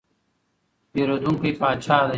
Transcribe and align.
پیرودونکی 0.93 1.51
پاچا 1.59 1.97
دی. 2.05 2.09